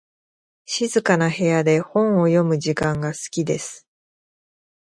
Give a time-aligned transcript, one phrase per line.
[0.65, 3.87] 静かな部屋で本を読む時間が好きです。